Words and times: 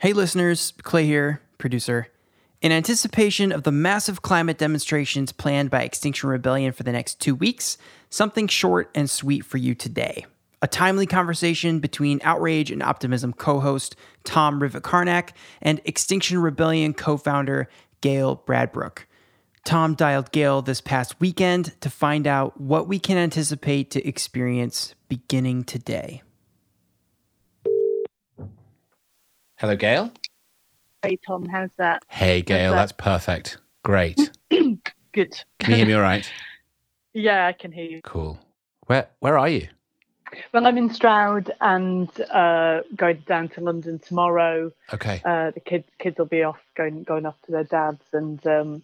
Hey, 0.00 0.14
listeners, 0.14 0.72
Clay 0.82 1.04
here, 1.04 1.42
producer. 1.58 2.08
In 2.62 2.72
anticipation 2.72 3.52
of 3.52 3.64
the 3.64 3.70
massive 3.70 4.22
climate 4.22 4.56
demonstrations 4.56 5.30
planned 5.30 5.68
by 5.68 5.82
Extinction 5.82 6.30
Rebellion 6.30 6.72
for 6.72 6.84
the 6.84 6.92
next 6.92 7.20
two 7.20 7.34
weeks, 7.34 7.76
something 8.08 8.48
short 8.48 8.90
and 8.94 9.10
sweet 9.10 9.44
for 9.44 9.58
you 9.58 9.74
today. 9.74 10.24
A 10.62 10.66
timely 10.66 11.04
conversation 11.04 11.80
between 11.80 12.18
Outrage 12.24 12.70
and 12.70 12.82
Optimism 12.82 13.34
co 13.34 13.60
host 13.60 13.94
Tom 14.24 14.58
Rivett-Carnac 14.58 15.36
and 15.60 15.82
Extinction 15.84 16.38
Rebellion 16.38 16.94
co 16.94 17.18
founder 17.18 17.68
Gail 18.00 18.42
Bradbrook. 18.46 19.00
Tom 19.66 19.94
dialed 19.94 20.32
Gail 20.32 20.62
this 20.62 20.80
past 20.80 21.20
weekend 21.20 21.78
to 21.82 21.90
find 21.90 22.26
out 22.26 22.58
what 22.58 22.88
we 22.88 22.98
can 22.98 23.18
anticipate 23.18 23.90
to 23.90 24.08
experience 24.08 24.94
beginning 25.10 25.62
today. 25.62 26.22
Hello, 29.60 29.76
Gail. 29.76 30.10
Hey 31.02 31.18
Tom, 31.26 31.44
how's 31.44 31.68
that? 31.76 32.02
Hey, 32.08 32.40
Gail. 32.40 32.70
that? 32.70 32.78
That's 32.78 32.92
perfect. 32.92 33.58
Great. 33.82 34.30
Good. 34.50 35.34
Can 35.58 35.70
you 35.72 35.76
hear 35.76 35.86
me 35.86 35.92
all 35.92 36.00
right? 36.00 36.26
yeah, 37.12 37.46
I 37.46 37.52
can 37.52 37.70
hear 37.70 37.84
you. 37.84 38.00
Cool. 38.02 38.38
Where 38.86 39.10
Where 39.18 39.36
are 39.36 39.50
you? 39.50 39.68
Well, 40.54 40.66
I'm 40.66 40.78
in 40.78 40.88
Stroud 40.88 41.52
and 41.60 42.08
uh, 42.30 42.80
going 42.96 43.22
down 43.26 43.50
to 43.50 43.60
London 43.60 43.98
tomorrow. 43.98 44.72
Okay. 44.94 45.20
Uh, 45.26 45.50
the 45.50 45.60
kids 45.60 45.84
kids 45.98 46.16
will 46.16 46.24
be 46.24 46.42
off 46.42 46.60
going 46.74 47.02
going 47.02 47.26
off 47.26 47.36
to 47.44 47.52
their 47.52 47.64
dads, 47.64 48.00
and 48.14 48.46
um, 48.46 48.82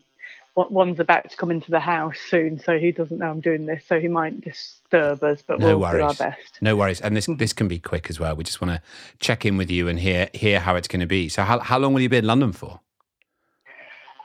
one's 0.56 0.98
about 1.00 1.30
to 1.30 1.36
come 1.36 1.50
into 1.50 1.70
the 1.70 1.80
house 1.80 2.16
soon, 2.28 2.58
so 2.58 2.78
he 2.78 2.90
doesn't 2.90 3.18
know 3.18 3.30
I'm 3.30 3.40
doing 3.40 3.66
this, 3.66 3.84
so 3.86 4.00
he 4.00 4.08
might 4.08 4.40
disturb 4.40 5.22
us, 5.22 5.42
but 5.46 5.60
No 5.60 5.78
we'll 5.78 5.78
do 5.78 5.84
our 5.84 6.02
worries. 6.02 6.18
best. 6.18 6.58
No 6.60 6.76
worries. 6.76 7.00
And 7.02 7.16
this 7.16 7.26
this 7.26 7.52
can 7.52 7.68
be 7.68 7.78
quick 7.78 8.08
as 8.10 8.18
well. 8.18 8.34
We 8.34 8.44
just 8.44 8.60
want 8.60 8.72
to 8.72 8.82
check 9.20 9.44
in 9.44 9.56
with 9.56 9.70
you 9.70 9.86
and 9.88 10.00
hear 10.00 10.28
hear 10.32 10.58
how 10.60 10.74
it's 10.76 10.88
going 10.88 11.00
to 11.00 11.06
be. 11.06 11.28
So, 11.28 11.42
how 11.42 11.58
how 11.60 11.78
long 11.78 11.92
will 11.94 12.00
you 12.00 12.08
be 12.08 12.16
in 12.16 12.26
London 12.26 12.52
for? 12.52 12.80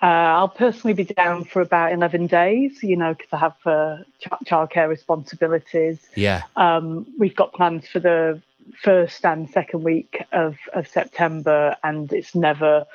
Uh, 0.02 0.06
I'll 0.40 0.50
personally 0.50 0.96
be 0.96 1.04
down 1.04 1.44
for 1.44 1.62
about 1.62 1.94
11 1.94 2.26
days, 2.26 2.82
you 2.82 2.98
know, 2.98 3.14
because 3.14 3.32
I 3.34 3.38
have 3.38 3.56
uh, 3.68 3.98
ch- 4.20 4.48
childcare 4.50 4.90
responsibilities. 4.90 6.00
Yeah. 6.16 6.42
Um, 6.56 7.06
we've 7.20 7.36
got 7.36 7.54
plans 7.54 7.88
for 7.88 8.00
the 8.00 8.42
first 8.82 9.26
and 9.26 9.50
second 9.50 9.84
week 9.84 10.24
of, 10.32 10.58
of 10.74 10.88
September, 10.88 11.76
and 11.84 12.12
it's 12.14 12.36
never, 12.36 12.86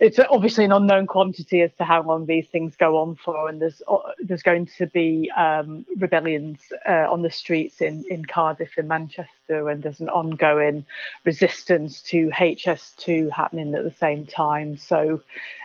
it's 0.00 0.18
obviously 0.18 0.64
an 0.64 0.72
unknown 0.72 1.06
quantity 1.06 1.62
as 1.62 1.70
to 1.78 1.84
how 1.84 2.02
long 2.02 2.26
these 2.26 2.46
things 2.48 2.76
go 2.76 2.98
on 2.98 3.16
for. 3.16 3.48
And 3.48 3.60
there's 3.60 3.82
uh, 3.88 3.98
there's 4.20 4.42
going 4.42 4.66
to 4.78 4.86
be 4.86 5.30
um, 5.36 5.84
rebellions 5.96 6.60
uh, 6.88 7.06
on 7.10 7.22
the 7.22 7.30
streets 7.30 7.80
in, 7.80 8.04
in 8.10 8.24
Cardiff 8.24 8.76
and 8.76 8.88
Manchester, 8.88 9.68
and 9.68 9.82
there's 9.82 10.00
an 10.00 10.08
ongoing 10.08 10.84
resistance 11.24 12.02
to 12.02 12.30
HS2 12.30 13.30
happening 13.30 13.74
at 13.74 13.84
the 13.84 13.94
same 13.98 14.26
time. 14.26 14.76
So 14.76 15.22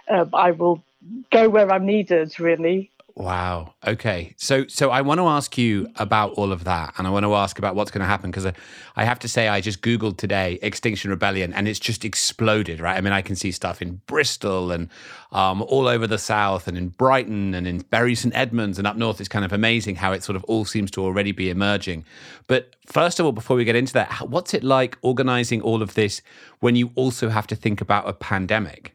uh, 0.07 0.25
I 0.33 0.51
will 0.51 0.83
go 1.31 1.49
where 1.49 1.71
I'm 1.71 1.85
needed, 1.85 2.39
really. 2.39 2.89
Wow. 3.15 3.75
Okay. 3.85 4.33
So 4.37 4.65
so 4.67 4.89
I 4.89 5.01
want 5.01 5.19
to 5.19 5.27
ask 5.27 5.55
you 5.55 5.87
about 5.97 6.31
all 6.31 6.51
of 6.51 6.63
that, 6.63 6.95
and 6.97 7.05
I 7.05 7.11
want 7.11 7.25
to 7.25 7.35
ask 7.35 7.59
about 7.59 7.75
what's 7.75 7.91
going 7.91 7.99
to 7.99 8.07
happen 8.07 8.31
because 8.31 8.47
I, 8.47 8.53
I 8.95 9.03
have 9.03 9.19
to 9.19 9.27
say 9.27 9.47
I 9.47 9.61
just 9.61 9.81
googled 9.83 10.17
today 10.17 10.57
Extinction 10.63 11.11
Rebellion, 11.11 11.53
and 11.53 11.67
it's 11.67 11.79
just 11.79 12.05
exploded. 12.05 12.79
Right. 12.79 12.97
I 12.97 13.01
mean, 13.01 13.13
I 13.13 13.21
can 13.21 13.35
see 13.35 13.51
stuff 13.51 13.83
in 13.83 14.01
Bristol 14.07 14.71
and 14.71 14.89
um, 15.31 15.61
all 15.61 15.87
over 15.87 16.07
the 16.07 16.17
south, 16.17 16.67
and 16.67 16.75
in 16.75 16.89
Brighton, 16.89 17.53
and 17.53 17.67
in 17.67 17.79
Bury 17.81 18.15
St 18.15 18.33
Edmunds, 18.35 18.79
and 18.79 18.87
up 18.87 18.97
north. 18.97 19.19
It's 19.19 19.29
kind 19.29 19.45
of 19.45 19.53
amazing 19.53 19.97
how 19.97 20.11
it 20.11 20.23
sort 20.23 20.35
of 20.35 20.43
all 20.45 20.65
seems 20.65 20.89
to 20.91 21.03
already 21.03 21.31
be 21.31 21.51
emerging. 21.51 22.05
But 22.47 22.75
first 22.87 23.19
of 23.19 23.27
all, 23.27 23.31
before 23.31 23.55
we 23.55 23.63
get 23.63 23.75
into 23.75 23.93
that, 23.93 24.27
what's 24.27 24.55
it 24.55 24.63
like 24.63 24.97
organizing 25.03 25.61
all 25.61 25.83
of 25.83 25.93
this 25.93 26.23
when 26.61 26.75
you 26.75 26.89
also 26.95 27.29
have 27.29 27.45
to 27.47 27.55
think 27.55 27.79
about 27.79 28.09
a 28.09 28.13
pandemic? 28.13 28.92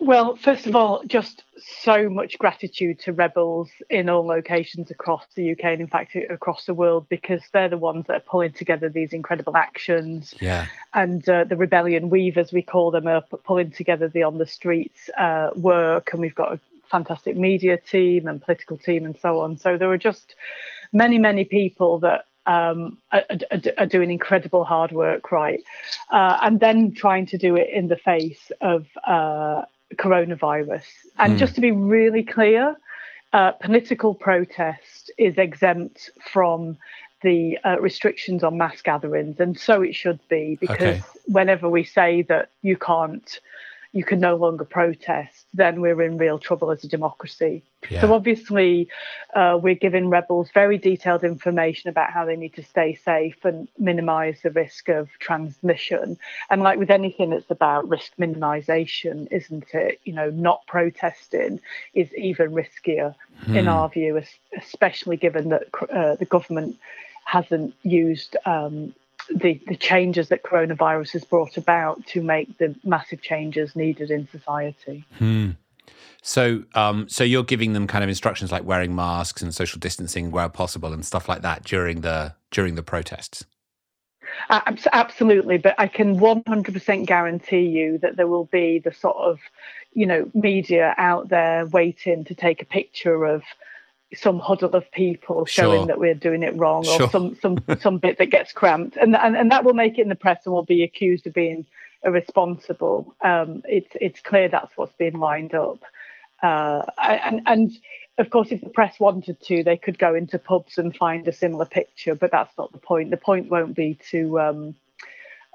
Well, 0.00 0.36
first 0.36 0.66
of 0.66 0.76
all, 0.76 1.02
just 1.06 1.44
so 1.82 2.08
much 2.08 2.38
gratitude 2.38 3.00
to 3.00 3.12
rebels 3.12 3.70
in 3.90 4.08
all 4.08 4.26
locations 4.26 4.90
across 4.90 5.24
the 5.34 5.52
UK 5.52 5.64
and, 5.64 5.80
in 5.80 5.86
fact, 5.86 6.16
across 6.16 6.66
the 6.66 6.74
world, 6.74 7.08
because 7.08 7.42
they're 7.52 7.68
the 7.68 7.78
ones 7.78 8.06
that 8.06 8.16
are 8.16 8.20
pulling 8.20 8.52
together 8.52 8.88
these 8.88 9.12
incredible 9.12 9.56
actions. 9.56 10.34
Yeah. 10.40 10.66
And 10.94 11.26
uh, 11.28 11.44
the 11.44 11.56
rebellion 11.56 12.10
weavers, 12.10 12.52
we 12.52 12.62
call 12.62 12.90
them, 12.90 13.06
are 13.06 13.22
pulling 13.44 13.70
together 13.70 14.08
the 14.08 14.22
on 14.22 14.38
the 14.38 14.46
streets 14.46 15.10
uh, 15.18 15.50
work. 15.56 16.10
And 16.12 16.20
we've 16.20 16.34
got 16.34 16.52
a 16.52 16.60
fantastic 16.90 17.36
media 17.36 17.76
team 17.76 18.26
and 18.26 18.42
political 18.42 18.76
team 18.76 19.04
and 19.04 19.16
so 19.20 19.40
on. 19.40 19.58
So 19.58 19.76
there 19.76 19.90
are 19.90 19.98
just 19.98 20.34
many, 20.92 21.18
many 21.18 21.44
people 21.44 21.98
that 22.00 22.24
um, 22.46 22.98
are, 23.12 23.24
are, 23.30 23.60
are 23.78 23.86
doing 23.86 24.10
incredible 24.10 24.64
hard 24.64 24.92
work, 24.92 25.30
right? 25.30 25.62
Uh, 26.10 26.38
and 26.42 26.60
then 26.60 26.92
trying 26.92 27.26
to 27.26 27.38
do 27.38 27.56
it 27.56 27.68
in 27.70 27.88
the 27.88 27.96
face 27.96 28.50
of 28.60 28.86
uh, 29.06 29.62
coronavirus. 29.96 30.84
And 31.18 31.32
Hmm. 31.32 31.38
just 31.38 31.54
to 31.56 31.60
be 31.60 31.72
really 31.72 32.22
clear, 32.22 32.76
uh, 33.32 33.52
political 33.52 34.14
protest 34.14 35.10
is 35.18 35.36
exempt 35.38 36.10
from 36.20 36.76
the 37.22 37.58
uh, 37.64 37.80
restrictions 37.80 38.42
on 38.44 38.56
mass 38.56 38.80
gatherings, 38.82 39.40
and 39.40 39.58
so 39.58 39.82
it 39.82 39.94
should 39.94 40.20
be 40.28 40.56
because 40.60 40.96
Okay. 40.96 41.02
whenever 41.26 41.68
we 41.68 41.82
say 41.84 42.22
that 42.22 42.50
you 42.62 42.76
can't, 42.76 43.40
you 43.98 44.04
can 44.04 44.20
no 44.20 44.36
longer 44.36 44.64
protest, 44.64 45.46
then 45.52 45.80
we're 45.80 46.00
in 46.02 46.18
real 46.18 46.38
trouble 46.38 46.70
as 46.70 46.84
a 46.84 46.88
democracy. 46.88 47.64
Yeah. 47.90 48.00
So 48.00 48.12
obviously, 48.12 48.88
uh, 49.34 49.58
we're 49.60 49.82
giving 49.86 50.08
rebels 50.08 50.48
very 50.54 50.78
detailed 50.78 51.24
information 51.24 51.90
about 51.90 52.12
how 52.12 52.24
they 52.24 52.36
need 52.36 52.54
to 52.54 52.62
stay 52.62 52.94
safe 52.94 53.44
and 53.44 53.66
minimise 53.76 54.38
the 54.42 54.52
risk 54.52 54.88
of 54.88 55.08
transmission. 55.18 56.16
And 56.48 56.62
like 56.62 56.78
with 56.78 56.90
anything 56.90 57.30
that's 57.30 57.50
about 57.50 57.88
risk 57.88 58.12
minimisation, 58.20 59.26
isn't 59.32 59.68
it? 59.74 60.00
You 60.04 60.12
know, 60.12 60.30
not 60.30 60.64
protesting 60.68 61.60
is 61.92 62.08
even 62.14 62.52
riskier 62.52 63.14
in 63.54 63.64
Hmm. 63.64 63.68
our 63.76 63.88
view, 63.88 64.22
especially 64.56 65.16
given 65.16 65.48
that 65.48 65.64
uh, 65.92 66.14
the 66.14 66.24
government 66.36 66.76
hasn't 67.24 67.74
used. 67.82 68.36
Um, 68.46 68.94
the, 69.34 69.60
the 69.66 69.76
changes 69.76 70.28
that 70.28 70.42
coronavirus 70.42 71.12
has 71.12 71.24
brought 71.24 71.56
about 71.56 72.04
to 72.06 72.22
make 72.22 72.58
the 72.58 72.74
massive 72.84 73.22
changes 73.22 73.76
needed 73.76 74.10
in 74.10 74.28
society. 74.28 75.04
Hmm. 75.18 75.50
So, 76.22 76.64
um, 76.74 77.08
so 77.08 77.24
you're 77.24 77.44
giving 77.44 77.72
them 77.72 77.86
kind 77.86 78.02
of 78.02 78.10
instructions 78.10 78.52
like 78.52 78.64
wearing 78.64 78.94
masks 78.94 79.40
and 79.40 79.54
social 79.54 79.78
distancing 79.78 80.30
where 80.30 80.48
possible 80.48 80.92
and 80.92 81.04
stuff 81.04 81.28
like 81.28 81.42
that 81.42 81.64
during 81.64 82.00
the 82.00 82.34
during 82.50 82.74
the 82.74 82.82
protests. 82.82 83.44
Absolutely, 84.50 85.58
but 85.58 85.74
I 85.78 85.86
can 85.86 86.18
100% 86.18 87.06
guarantee 87.06 87.66
you 87.66 87.98
that 87.98 88.16
there 88.16 88.26
will 88.26 88.44
be 88.44 88.78
the 88.78 88.92
sort 88.92 89.16
of, 89.16 89.38
you 89.94 90.06
know, 90.06 90.30
media 90.34 90.94
out 90.98 91.28
there 91.28 91.66
waiting 91.66 92.24
to 92.24 92.34
take 92.34 92.62
a 92.62 92.66
picture 92.66 93.24
of 93.24 93.42
some 94.14 94.38
huddle 94.38 94.70
of 94.74 94.90
people 94.92 95.44
showing 95.44 95.80
Sure. 95.80 95.86
that 95.88 95.98
we're 95.98 96.14
doing 96.14 96.42
it 96.42 96.56
wrong, 96.56 96.84
Sure. 96.84 97.02
or 97.02 97.10
some 97.10 97.36
some 97.42 97.58
some 97.80 97.98
bit 97.98 98.18
that 98.18 98.26
gets 98.30 98.52
cramped, 98.52 98.96
and 98.96 99.14
and 99.16 99.36
and 99.36 99.50
that 99.50 99.64
will 99.64 99.74
make 99.74 99.98
it 99.98 100.02
in 100.02 100.08
the 100.08 100.14
press, 100.14 100.44
and 100.46 100.54
will 100.54 100.64
be 100.64 100.82
accused 100.82 101.26
of 101.26 101.34
being 101.34 101.66
irresponsible. 102.04 103.14
Um, 103.22 103.62
it's 103.66 103.90
it's 104.00 104.20
clear 104.20 104.48
that's 104.48 104.76
what's 104.76 104.94
being 104.94 105.18
lined 105.18 105.54
up, 105.54 105.80
uh, 106.42 106.82
and 107.02 107.42
and 107.46 107.72
of 108.18 108.30
course, 108.30 108.50
if 108.50 108.60
the 108.60 108.70
press 108.70 108.98
wanted 108.98 109.40
to, 109.42 109.62
they 109.62 109.76
could 109.76 109.98
go 109.98 110.14
into 110.14 110.38
pubs 110.38 110.76
and 110.78 110.96
find 110.96 111.28
a 111.28 111.32
similar 111.32 111.64
picture, 111.66 112.14
but 112.16 112.30
that's 112.32 112.56
not 112.58 112.72
the 112.72 112.78
point. 112.78 113.10
The 113.10 113.16
point 113.16 113.48
won't 113.50 113.76
be 113.76 113.98
to 114.10 114.40
um, 114.40 114.74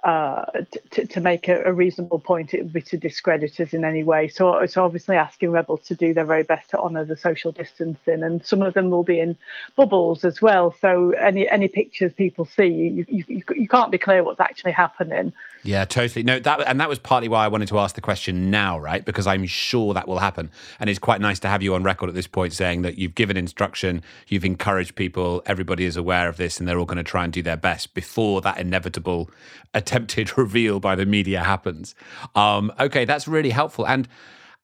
uh, 0.03 0.45
to, 0.91 1.07
to 1.07 1.21
make 1.21 1.47
a, 1.47 1.63
a 1.63 1.73
reasonable 1.73 2.19
point. 2.19 2.53
It 2.53 2.63
would 2.63 2.73
be 2.73 2.81
to 2.81 2.97
discredit 2.97 3.59
us 3.59 3.73
in 3.73 3.85
any 3.85 4.03
way. 4.03 4.27
So 4.27 4.57
it's 4.57 4.75
obviously 4.75 5.15
asking 5.15 5.51
rebels 5.51 5.81
to 5.87 5.95
do 5.95 6.13
their 6.13 6.25
very 6.25 6.43
best 6.43 6.69
to 6.71 6.79
honour 6.79 7.05
the 7.05 7.15
social 7.15 7.51
distancing, 7.51 8.23
and 8.23 8.45
some 8.45 8.61
of 8.61 8.73
them 8.73 8.89
will 8.89 9.03
be 9.03 9.19
in 9.19 9.37
bubbles 9.75 10.25
as 10.25 10.41
well. 10.41 10.75
So 10.81 11.11
any 11.11 11.47
any 11.47 11.67
pictures 11.67 12.13
people 12.13 12.45
see, 12.45 12.67
you 12.67 13.05
you, 13.07 13.23
you, 13.27 13.43
you 13.55 13.67
can't 13.67 13.91
be 13.91 13.97
clear 13.97 14.23
what's 14.23 14.41
actually 14.41 14.73
happening. 14.73 15.33
Yeah, 15.63 15.85
totally. 15.85 16.23
No, 16.23 16.39
that 16.39 16.61
and 16.67 16.79
that 16.81 16.89
was 16.89 16.99
partly 16.99 17.29
why 17.29 17.45
I 17.45 17.47
wanted 17.47 17.69
to 17.69 17.79
ask 17.79 17.95
the 17.95 18.01
question 18.01 18.51
now, 18.51 18.77
right? 18.77 19.03
Because 19.03 19.25
I'm 19.25 19.45
sure 19.45 19.93
that 19.93 20.07
will 20.09 20.19
happen, 20.19 20.51
and 20.79 20.89
it's 20.89 20.99
quite 20.99 21.21
nice 21.21 21.39
to 21.39 21.47
have 21.47 21.63
you 21.63 21.73
on 21.73 21.83
record 21.83 22.09
at 22.09 22.15
this 22.15 22.27
point 22.27 22.51
saying 22.51 22.81
that 22.81 22.97
you've 22.97 23.15
given 23.15 23.37
instruction, 23.37 24.03
you've 24.27 24.43
encouraged 24.43 24.95
people, 24.95 25.41
everybody 25.45 25.85
is 25.85 25.95
aware 25.95 26.27
of 26.27 26.35
this, 26.35 26.59
and 26.59 26.67
they're 26.67 26.77
all 26.77 26.85
going 26.85 26.97
to 26.97 27.03
try 27.03 27.23
and 27.23 27.31
do 27.31 27.41
their 27.41 27.57
best 27.57 27.93
before 27.93 28.41
that 28.41 28.57
inevitable 28.57 29.29
attempted 29.73 30.37
reveal 30.37 30.81
by 30.81 30.95
the 30.95 31.05
media 31.05 31.41
happens. 31.41 31.95
Um, 32.35 32.71
okay, 32.77 33.05
that's 33.05 33.27
really 33.27 33.51
helpful. 33.51 33.87
And 33.87 34.07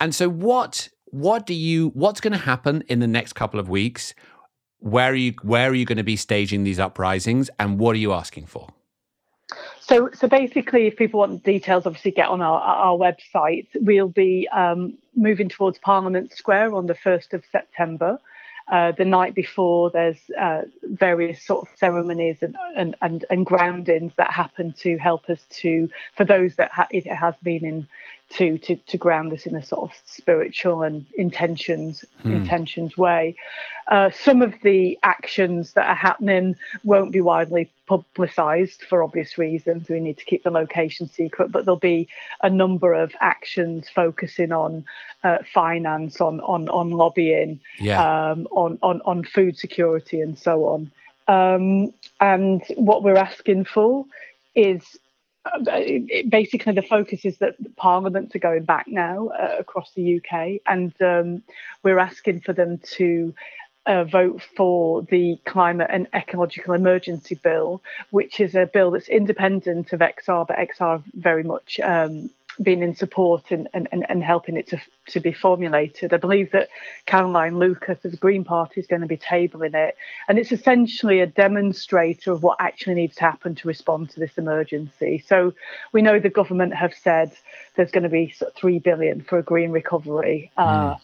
and 0.01 0.13
so 0.13 0.29
what 0.29 0.89
what 1.05 1.45
do 1.45 1.53
you 1.53 1.89
what's 1.89 2.19
going 2.19 2.33
to 2.33 2.39
happen 2.39 2.83
in 2.87 2.99
the 2.99 3.07
next 3.07 3.33
couple 3.33 3.59
of 3.59 3.69
weeks? 3.69 4.13
Where 4.79 5.11
are 5.11 5.15
you 5.15 5.33
where 5.43 5.69
are 5.69 5.75
you 5.75 5.85
going 5.85 5.97
to 5.97 6.03
be 6.03 6.17
staging 6.17 6.65
these 6.65 6.79
uprisings, 6.79 7.49
and 7.57 7.79
what 7.79 7.95
are 7.95 7.99
you 7.99 8.11
asking 8.11 8.47
for? 8.47 8.67
So, 9.81 10.09
so 10.13 10.27
basically, 10.27 10.87
if 10.87 10.95
people 10.95 11.19
want 11.19 11.43
details, 11.43 11.85
obviously 11.85 12.11
get 12.11 12.27
on 12.27 12.41
our, 12.41 12.59
our 12.59 12.97
website. 12.97 13.67
We'll 13.75 14.09
be 14.09 14.47
um, 14.49 14.97
moving 15.15 15.49
towards 15.49 15.79
Parliament 15.79 16.33
Square 16.33 16.75
on 16.75 16.85
the 16.85 16.93
1st 16.93 17.33
of 17.33 17.43
September. 17.51 18.19
Uh, 18.67 18.91
the 18.91 19.05
night 19.05 19.33
before, 19.33 19.89
there's 19.89 20.19
uh, 20.39 20.61
various 20.83 21.43
sort 21.43 21.67
of 21.67 21.75
ceremonies 21.75 22.37
and, 22.41 22.55
and, 22.75 22.95
and, 23.01 23.25
and 23.31 23.43
groundings 23.43 24.13
that 24.17 24.29
happen 24.29 24.73
to 24.73 24.95
help 24.97 25.27
us 25.27 25.39
to, 25.49 25.89
for 26.15 26.23
those 26.23 26.55
that 26.57 26.71
ha- 26.71 26.87
it 26.91 27.07
has 27.07 27.33
been 27.41 27.65
in 27.65 27.87
to 28.31 28.57
to 28.59 28.75
to 28.75 28.97
ground 28.97 29.33
us 29.33 29.45
in 29.45 29.55
a 29.55 29.63
sort 29.63 29.89
of 29.89 29.97
spiritual 30.05 30.83
and 30.83 31.05
intentions 31.17 32.05
hmm. 32.21 32.33
intentions 32.33 32.97
way. 32.97 33.35
Uh, 33.87 34.11
some 34.11 34.43
of 34.43 34.53
the 34.61 34.99
actions 35.01 35.73
that 35.73 35.87
are 35.87 35.95
happening 35.95 36.55
won't 36.83 37.11
be 37.11 37.21
widely 37.21 37.71
publicised 37.87 38.83
for 38.83 39.01
obvious 39.01 39.39
reasons. 39.39 39.89
We 39.89 39.99
need 39.99 40.19
to 40.19 40.25
keep 40.25 40.43
the 40.43 40.51
location 40.51 41.09
secret, 41.09 41.51
but 41.51 41.65
there'll 41.65 41.79
be 41.79 42.07
a 42.43 42.49
number 42.51 42.93
of 42.93 43.13
actions 43.19 43.89
focusing 43.89 44.51
on 44.51 44.85
uh, 45.23 45.39
finance, 45.51 46.21
on 46.21 46.39
on 46.41 46.69
on 46.69 46.91
lobbying, 46.91 47.59
yeah. 47.79 48.29
um, 48.31 48.47
on 48.51 48.77
on 48.83 49.01
on 49.05 49.23
food 49.23 49.57
security, 49.57 50.21
and 50.21 50.37
so 50.37 50.65
on. 50.65 50.91
Um, 51.27 51.93
and 52.19 52.61
what 52.75 53.03
we're 53.03 53.17
asking 53.17 53.65
for 53.65 54.05
is 54.55 54.99
basically 56.29 56.73
the 56.73 56.81
focus 56.81 57.25
is 57.25 57.37
that 57.37 57.55
parliaments 57.75 58.35
are 58.35 58.39
going 58.39 58.63
back 58.63 58.87
now 58.87 59.27
uh, 59.29 59.55
across 59.59 59.91
the 59.93 60.17
UK, 60.17 60.61
and 60.65 60.93
um, 61.01 61.43
we're 61.83 61.99
asking 61.99 62.41
for 62.41 62.53
them 62.53 62.79
to 62.97 63.33
uh, 63.85 64.03
vote 64.03 64.41
for 64.55 65.01
the 65.03 65.39
climate 65.45 65.89
and 65.89 66.07
ecological 66.13 66.73
emergency 66.73 67.35
bill, 67.35 67.81
which 68.11 68.39
is 68.39 68.55
a 68.55 68.69
bill 68.71 68.91
that's 68.91 69.09
independent 69.09 69.93
of 69.93 69.99
XR, 69.99 70.47
but 70.47 70.57
XR 70.57 71.03
very 71.13 71.43
much 71.43 71.79
um, 71.79 72.29
been 72.61 72.83
in 72.83 72.95
support 72.95 73.51
and, 73.51 73.67
and, 73.73 73.87
and 73.91 74.23
helping 74.23 74.57
it 74.57 74.67
to, 74.67 74.81
to 75.07 75.19
be 75.19 75.31
formulated. 75.31 76.13
I 76.13 76.17
believe 76.17 76.51
that 76.51 76.69
Caroline 77.05 77.57
Lucas 77.57 78.03
of 78.03 78.11
the 78.11 78.17
Green 78.17 78.43
Party 78.43 78.79
is 78.79 78.87
going 78.87 79.01
to 79.01 79.07
be 79.07 79.17
tabling 79.17 79.75
it. 79.75 79.95
And 80.27 80.37
it's 80.37 80.51
essentially 80.51 81.21
a 81.21 81.27
demonstrator 81.27 82.31
of 82.31 82.43
what 82.43 82.57
actually 82.59 82.95
needs 82.95 83.15
to 83.15 83.21
happen 83.21 83.55
to 83.55 83.67
respond 83.67 84.09
to 84.11 84.19
this 84.19 84.37
emergency. 84.37 85.23
So 85.25 85.53
we 85.93 86.01
know 86.01 86.19
the 86.19 86.29
government 86.29 86.73
have 86.75 86.93
said 86.93 87.31
there's 87.75 87.91
going 87.91 88.03
to 88.03 88.09
be 88.09 88.33
3 88.57 88.79
billion 88.79 89.21
for 89.21 89.39
a 89.39 89.43
green 89.43 89.71
recovery. 89.71 90.51
Mm. 90.57 90.63
Uh. 90.63 90.95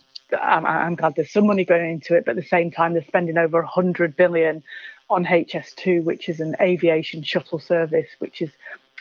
I'm, 0.41 0.65
I'm 0.65 0.95
glad 0.95 1.15
there's 1.15 1.31
some 1.31 1.45
money 1.45 1.63
going 1.65 1.89
into 1.89 2.15
it, 2.15 2.25
but 2.25 2.31
at 2.31 2.37
the 2.37 2.49
same 2.49 2.71
time, 2.71 2.93
they're 2.93 3.05
spending 3.05 3.37
over 3.37 3.59
100 3.61 4.17
billion 4.17 4.63
on 5.09 5.23
HS2, 5.23 6.03
which 6.03 6.29
is 6.29 6.39
an 6.39 6.55
aviation 6.59 7.21
shuttle 7.21 7.59
service, 7.59 8.07
which 8.19 8.41
is 8.41 8.49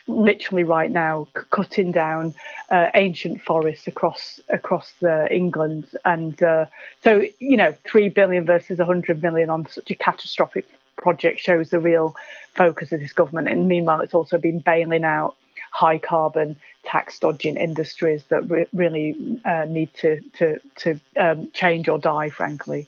literally 0.07 0.65
right 0.65 0.91
now 0.91 1.27
c- 1.37 1.43
cutting 1.51 1.93
down 1.93 2.35
uh, 2.71 2.91
ancient 2.95 3.41
forests 3.41 3.87
across 3.87 4.41
across 4.49 4.93
uh, 5.03 5.27
England, 5.31 5.87
and 6.05 6.43
uh, 6.43 6.67
so 7.03 7.23
you 7.39 7.57
know, 7.57 7.75
three 7.85 8.09
billion 8.09 8.45
versus 8.45 8.79
hundred 8.79 9.23
million 9.23 9.51
on 9.51 9.67
such 9.67 9.91
a 9.91 9.95
catastrophic 9.95 10.67
project 10.97 11.41
shows 11.41 11.71
the 11.71 11.79
real 11.79 12.15
focus 12.55 12.93
of 12.93 13.01
this 13.01 13.13
government. 13.13 13.49
And 13.49 13.69
meanwhile, 13.69 14.01
it's 14.01 14.15
also 14.15 14.39
been 14.39 14.61
bailing 14.61 15.05
out 15.05 15.37
high 15.71 15.99
carbon 15.99 16.57
tax 16.85 17.19
dodging 17.19 17.57
industries 17.57 18.23
that 18.29 18.49
re- 18.49 18.67
really 18.73 19.41
uh, 19.45 19.65
need 19.65 19.93
to 19.95 20.21
to 20.39 20.61
to 20.77 21.01
um, 21.17 21.51
change 21.53 21.89
or 21.89 21.99
die, 21.99 22.31
frankly. 22.31 22.87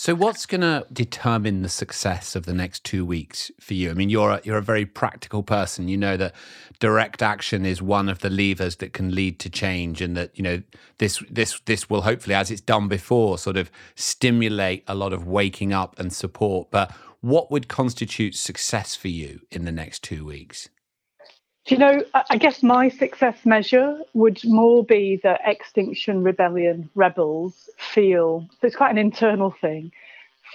So, 0.00 0.14
what's 0.14 0.46
going 0.46 0.60
to 0.60 0.86
determine 0.92 1.62
the 1.62 1.68
success 1.68 2.36
of 2.36 2.46
the 2.46 2.52
next 2.52 2.84
two 2.84 3.04
weeks 3.04 3.50
for 3.58 3.74
you? 3.74 3.90
I 3.90 3.94
mean, 3.94 4.10
you're 4.10 4.30
a, 4.30 4.40
you're 4.44 4.56
a 4.56 4.62
very 4.62 4.86
practical 4.86 5.42
person. 5.42 5.88
You 5.88 5.96
know 5.96 6.16
that 6.16 6.36
direct 6.78 7.20
action 7.20 7.66
is 7.66 7.82
one 7.82 8.08
of 8.08 8.20
the 8.20 8.30
levers 8.30 8.76
that 8.76 8.92
can 8.92 9.12
lead 9.12 9.40
to 9.40 9.50
change, 9.50 10.00
and 10.00 10.16
that 10.16 10.30
you 10.38 10.44
know 10.44 10.62
this 10.98 11.20
this 11.28 11.58
this 11.64 11.90
will 11.90 12.02
hopefully, 12.02 12.36
as 12.36 12.48
it's 12.48 12.60
done 12.60 12.86
before, 12.86 13.38
sort 13.38 13.56
of 13.56 13.72
stimulate 13.96 14.84
a 14.86 14.94
lot 14.94 15.12
of 15.12 15.26
waking 15.26 15.72
up 15.72 15.98
and 15.98 16.12
support. 16.12 16.70
But 16.70 16.94
what 17.20 17.50
would 17.50 17.66
constitute 17.66 18.36
success 18.36 18.94
for 18.94 19.08
you 19.08 19.40
in 19.50 19.64
the 19.64 19.72
next 19.72 20.04
two 20.04 20.24
weeks? 20.24 20.68
Do 21.68 21.74
you 21.74 21.80
know, 21.80 22.02
I 22.30 22.38
guess 22.38 22.62
my 22.62 22.88
success 22.88 23.44
measure 23.44 24.00
would 24.14 24.40
more 24.42 24.82
be 24.82 25.20
that 25.22 25.42
Extinction 25.44 26.22
Rebellion 26.22 26.88
rebels 26.94 27.68
feel, 27.76 28.48
so 28.58 28.66
it's 28.66 28.74
quite 28.74 28.90
an 28.90 28.96
internal 28.96 29.50
thing, 29.50 29.92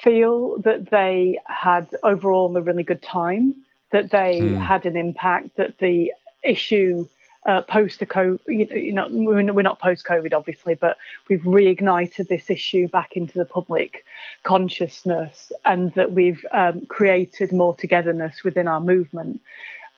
feel 0.01 0.57
that 0.61 0.89
they 0.89 1.37
had 1.45 1.87
overall 2.01 2.57
a 2.57 2.61
really 2.63 2.81
good 2.81 3.03
time, 3.03 3.53
that 3.91 4.09
they 4.09 4.39
mm. 4.41 4.59
had 4.59 4.87
an 4.87 4.97
impact, 4.97 5.55
that 5.57 5.77
the 5.77 6.11
issue 6.43 7.07
uh, 7.45 7.61
post 7.61 7.99
the 7.99 8.07
COVID, 8.07 8.39
you 8.47 8.91
know, 8.91 9.07
we're 9.11 9.61
not 9.61 9.79
post 9.79 10.07
COVID, 10.07 10.33
obviously, 10.33 10.73
but 10.73 10.97
we've 11.29 11.41
reignited 11.41 12.27
this 12.27 12.49
issue 12.49 12.87
back 12.87 13.15
into 13.15 13.37
the 13.37 13.45
public 13.45 14.03
consciousness 14.41 15.51
and 15.63 15.93
that 15.93 16.13
we've 16.13 16.43
um, 16.53 16.87
created 16.87 17.51
more 17.51 17.75
togetherness 17.75 18.43
within 18.43 18.67
our 18.67 18.79
movement 18.79 19.41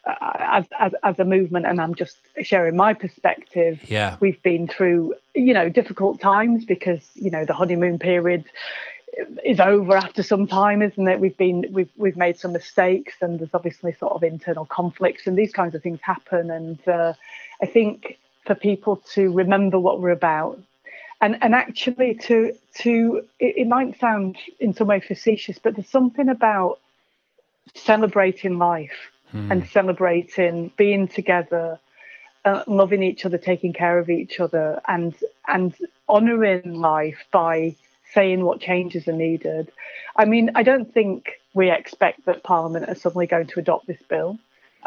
as, 0.05 0.65
as, 0.79 0.93
as 1.03 1.19
a 1.19 1.25
movement, 1.25 1.65
and 1.65 1.81
I'm 1.81 1.95
just 1.95 2.17
sharing 2.41 2.75
my 2.75 2.93
perspective. 2.93 3.79
Yeah, 3.89 4.17
we've 4.19 4.41
been 4.43 4.67
through 4.67 5.15
you 5.33 5.53
know 5.53 5.69
difficult 5.69 6.19
times 6.19 6.65
because 6.65 7.01
you 7.15 7.31
know 7.31 7.45
the 7.45 7.53
honeymoon 7.53 7.99
period 7.99 8.45
is 9.43 9.59
over 9.59 9.95
after 9.95 10.23
some 10.23 10.47
time, 10.47 10.81
isn't 10.81 11.07
it? 11.07 11.19
We've 11.19 11.37
been 11.37 11.65
we've 11.71 11.89
we've 11.97 12.17
made 12.17 12.37
some 12.37 12.53
mistakes, 12.53 13.15
and 13.21 13.39
there's 13.39 13.53
obviously 13.53 13.93
sort 13.93 14.13
of 14.13 14.23
internal 14.23 14.65
conflicts, 14.65 15.27
and 15.27 15.37
these 15.37 15.51
kinds 15.51 15.75
of 15.75 15.81
things 15.81 15.99
happen. 16.01 16.51
And 16.51 16.87
uh, 16.87 17.13
I 17.61 17.65
think 17.65 18.17
for 18.45 18.55
people 18.55 18.97
to 19.13 19.31
remember 19.31 19.79
what 19.79 20.01
we're 20.01 20.09
about, 20.09 20.59
and 21.21 21.37
and 21.41 21.55
actually 21.55 22.15
to 22.15 22.55
to 22.79 23.25
it, 23.39 23.57
it 23.57 23.67
might 23.67 23.99
sound 23.99 24.37
in 24.59 24.73
some 24.73 24.87
way 24.87 24.99
facetious, 24.99 25.57
but 25.57 25.75
there's 25.75 25.89
something 25.89 26.29
about 26.29 26.79
celebrating 27.73 28.57
life 28.59 29.11
mm. 29.33 29.51
and 29.51 29.67
celebrating, 29.67 30.71
being 30.77 31.07
together, 31.07 31.79
uh, 32.43 32.63
loving 32.67 33.03
each 33.03 33.25
other, 33.25 33.37
taking 33.37 33.73
care 33.73 33.99
of 33.99 34.09
each 34.09 34.39
other, 34.39 34.81
and 34.87 35.15
and 35.47 35.75
honouring 36.07 36.75
life 36.75 37.25
by 37.31 37.75
saying 38.13 38.43
what 38.43 38.59
changes 38.59 39.07
are 39.07 39.13
needed. 39.13 39.71
I 40.15 40.25
mean, 40.25 40.51
I 40.55 40.63
don't 40.63 40.93
think 40.93 41.39
we 41.53 41.71
expect 41.71 42.25
that 42.25 42.43
Parliament 42.43 42.87
are 42.87 42.95
suddenly 42.95 43.27
going 43.27 43.47
to 43.47 43.59
adopt 43.59 43.87
this 43.87 44.01
bill. 44.07 44.37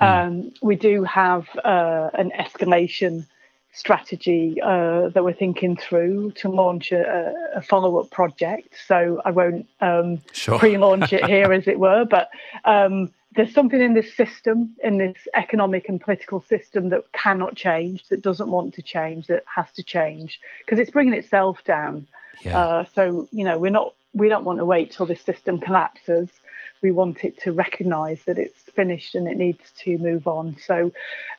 Mm. 0.01 0.27
Um, 0.27 0.53
we 0.63 0.77
do 0.77 1.05
have 1.05 1.49
uh, 1.65 2.11
an 2.15 2.31
escalation 2.39 3.27
strategy 3.73 4.61
uh, 4.61 5.09
that 5.11 5.23
we're 5.23 5.33
thinking 5.33 5.77
through 5.77 6.33
to 6.33 6.49
launch 6.49 6.91
a, 6.93 7.35
a 7.55 7.63
follow-up 7.63 8.11
project. 8.11 8.75
So 8.87 9.21
I 9.25 9.31
won't 9.31 9.69
um, 9.81 10.21
sure. 10.33 10.59
pre-launch 10.59 11.13
it 11.13 11.25
here, 11.35 11.53
as 11.53 11.69
it 11.69 11.79
were, 11.79 12.05
but 12.05 12.31
um, 12.65 13.11
there's 13.37 13.53
something 13.53 13.81
in 13.81 13.95
this 13.95 14.15
system, 14.15 14.75
in 14.83 14.99
this 14.99 15.17
economic 15.35 15.89
and 15.89 16.01
political 16.01 16.41
system 16.43 16.89
that 16.91 17.13
cannot 17.13 17.55
change, 17.55 18.09
that 18.09 18.23
doesn't 18.23 18.49
want 18.51 18.75
to 18.75 18.83
change, 18.83 19.27
that 19.27 19.45
has 19.55 19.71
to 19.73 19.83
change 19.83 20.41
because 20.65 20.79
it's 20.79 20.91
bringing 20.91 21.15
itself 21.15 21.63
down. 21.65 22.07
Yeah. 22.43 22.59
Uh, 22.59 22.85
so 22.95 23.29
you 23.33 23.45
know 23.45 23.59
we're 23.59 23.71
not 23.71 23.95
we 24.15 24.29
don't 24.29 24.45
want 24.45 24.59
to 24.59 24.65
wait 24.65 24.93
till 24.93 25.07
this 25.07 25.21
system 25.21 25.61
collapses. 25.61 26.31
We 26.81 26.93
want 26.93 27.25
it 27.25 27.39
to 27.43 27.53
recognise 27.53 28.23
that 28.25 28.39
it's 28.39 28.63
finished 28.75 29.15
and 29.15 29.27
it 29.27 29.37
needs 29.37 29.73
to 29.81 29.99
move 29.99 30.27
on. 30.27 30.57
So 30.65 30.93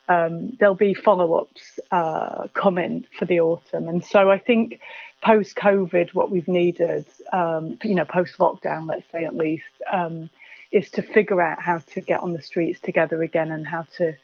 um, 0.09 0.51
there'll 0.59 0.75
be 0.75 0.93
follow-ups 0.93 1.79
uh, 1.91 2.47
coming 2.53 3.05
for 3.17 3.25
the 3.25 3.39
autumn, 3.39 3.87
and 3.87 4.03
so 4.03 4.29
I 4.29 4.37
think 4.37 4.79
post-COVID, 5.21 6.13
what 6.13 6.31
we've 6.31 6.47
needed, 6.47 7.05
um, 7.33 7.77
you 7.83 7.95
know, 7.95 8.05
post-lockdown, 8.05 8.87
let's 8.87 9.09
say 9.11 9.25
at 9.25 9.35
least. 9.35 9.63
Um, 9.91 10.29
is 10.71 10.89
to 10.91 11.01
figure 11.01 11.41
out 11.41 11.61
how 11.61 11.79
to 11.79 12.01
get 12.01 12.21
on 12.21 12.33
the 12.33 12.41
streets 12.41 12.79
together 12.79 13.21
again 13.23 13.51
and 13.51 13.67
how 13.67 13.85
to 13.97 14.15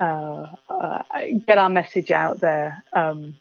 uh, 0.00 0.46
uh, 0.68 1.02
get 1.46 1.58
our 1.58 1.70
message 1.70 2.10
out 2.10 2.40
there 2.40 2.84
um, 2.92 3.36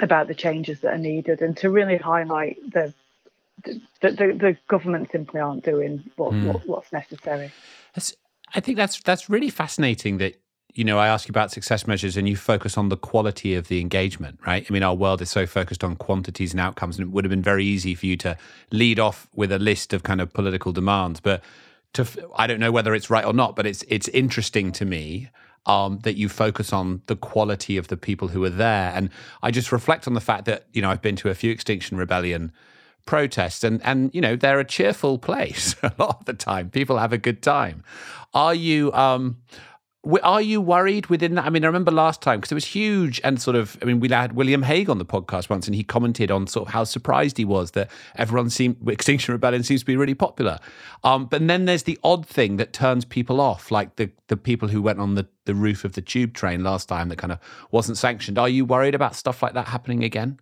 about 0.00 0.28
the 0.28 0.34
changes 0.34 0.80
that 0.80 0.94
are 0.94 0.98
needed 0.98 1.40
and 1.40 1.56
to 1.56 1.70
really 1.70 1.96
highlight 1.96 2.58
the 2.72 2.92
the, 3.64 3.80
the, 4.00 4.10
the 4.10 4.56
government 4.66 5.10
simply 5.12 5.40
aren't 5.40 5.64
doing 5.64 6.02
what, 6.16 6.32
mm. 6.32 6.46
what 6.46 6.66
what's 6.66 6.92
necessary. 6.92 7.52
That's, 7.94 8.14
I 8.54 8.60
think 8.60 8.76
that's 8.76 9.00
that's 9.00 9.30
really 9.30 9.50
fascinating 9.50 10.18
that 10.18 10.41
you 10.74 10.84
know, 10.84 10.98
I 10.98 11.08
ask 11.08 11.28
you 11.28 11.32
about 11.32 11.50
success 11.50 11.86
measures 11.86 12.16
and 12.16 12.28
you 12.28 12.36
focus 12.36 12.78
on 12.78 12.88
the 12.88 12.96
quality 12.96 13.54
of 13.54 13.68
the 13.68 13.80
engagement, 13.80 14.38
right? 14.46 14.66
I 14.68 14.72
mean, 14.72 14.82
our 14.82 14.94
world 14.94 15.20
is 15.20 15.30
so 15.30 15.46
focused 15.46 15.84
on 15.84 15.96
quantities 15.96 16.52
and 16.52 16.60
outcomes, 16.60 16.98
and 16.98 17.08
it 17.08 17.12
would 17.12 17.24
have 17.24 17.30
been 17.30 17.42
very 17.42 17.64
easy 17.64 17.94
for 17.94 18.06
you 18.06 18.16
to 18.18 18.36
lead 18.70 18.98
off 18.98 19.28
with 19.34 19.52
a 19.52 19.58
list 19.58 19.92
of 19.92 20.02
kind 20.02 20.20
of 20.20 20.32
political 20.32 20.72
demands. 20.72 21.20
But 21.20 21.42
to, 21.92 22.06
I 22.36 22.46
don't 22.46 22.60
know 22.60 22.72
whether 22.72 22.94
it's 22.94 23.10
right 23.10 23.24
or 23.24 23.34
not, 23.34 23.54
but 23.54 23.66
it's 23.66 23.84
it's 23.88 24.08
interesting 24.08 24.72
to 24.72 24.84
me 24.84 25.28
um, 25.66 26.00
that 26.02 26.16
you 26.16 26.28
focus 26.28 26.72
on 26.72 27.02
the 27.06 27.16
quality 27.16 27.76
of 27.76 27.88
the 27.88 27.96
people 27.96 28.28
who 28.28 28.44
are 28.44 28.50
there. 28.50 28.92
And 28.94 29.10
I 29.42 29.50
just 29.50 29.72
reflect 29.72 30.06
on 30.06 30.14
the 30.14 30.20
fact 30.20 30.44
that, 30.46 30.66
you 30.72 30.82
know, 30.82 30.90
I've 30.90 31.02
been 31.02 31.16
to 31.16 31.28
a 31.28 31.34
few 31.34 31.52
Extinction 31.52 31.96
Rebellion 31.96 32.52
protests 33.06 33.64
and, 33.64 33.80
and 33.84 34.14
you 34.14 34.20
know, 34.20 34.36
they're 34.36 34.60
a 34.60 34.64
cheerful 34.64 35.18
place 35.28 35.76
a 35.82 35.92
lot 35.98 36.20
of 36.20 36.24
the 36.24 36.34
time. 36.34 36.70
People 36.70 36.98
have 36.98 37.12
a 37.12 37.18
good 37.18 37.42
time. 37.42 37.84
Are 38.34 38.54
you, 38.54 38.92
um, 38.92 39.36
are 40.22 40.42
you 40.42 40.60
worried 40.60 41.06
within 41.06 41.36
that? 41.36 41.44
I 41.44 41.50
mean, 41.50 41.62
I 41.62 41.68
remember 41.68 41.92
last 41.92 42.20
time 42.20 42.40
because 42.40 42.50
it 42.50 42.56
was 42.56 42.64
huge 42.64 43.20
and 43.22 43.40
sort 43.40 43.56
of. 43.56 43.78
I 43.80 43.84
mean, 43.84 44.00
we 44.00 44.08
had 44.08 44.32
William 44.32 44.64
Hague 44.64 44.90
on 44.90 44.98
the 44.98 45.04
podcast 45.04 45.48
once, 45.48 45.68
and 45.68 45.76
he 45.76 45.84
commented 45.84 46.30
on 46.30 46.48
sort 46.48 46.66
of 46.68 46.74
how 46.74 46.82
surprised 46.84 47.36
he 47.36 47.44
was 47.44 47.72
that 47.72 47.90
everyone 48.16 48.50
seemed 48.50 48.76
Extinction 48.88 49.32
Rebellion 49.32 49.62
seems 49.62 49.82
to 49.82 49.86
be 49.86 49.96
really 49.96 50.14
popular. 50.14 50.58
Um, 51.04 51.26
but 51.26 51.46
then 51.46 51.66
there's 51.66 51.84
the 51.84 51.98
odd 52.02 52.26
thing 52.26 52.56
that 52.56 52.72
turns 52.72 53.04
people 53.04 53.40
off, 53.40 53.70
like 53.70 53.96
the 53.96 54.10
the 54.26 54.36
people 54.36 54.68
who 54.68 54.82
went 54.82 54.98
on 54.98 55.14
the 55.14 55.28
the 55.44 55.54
roof 55.54 55.84
of 55.84 55.92
the 55.92 56.02
tube 56.02 56.34
train 56.34 56.64
last 56.64 56.88
time 56.88 57.08
that 57.08 57.16
kind 57.18 57.32
of 57.32 57.38
wasn't 57.70 57.96
sanctioned. 57.96 58.38
Are 58.38 58.48
you 58.48 58.64
worried 58.64 58.96
about 58.96 59.14
stuff 59.14 59.42
like 59.42 59.54
that 59.54 59.68
happening 59.68 60.02
again? 60.02 60.40